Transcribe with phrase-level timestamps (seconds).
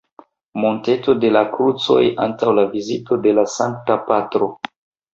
[0.63, 4.55] Monteto de la Krucoj antaŭ la vizito de la Sankta Patro.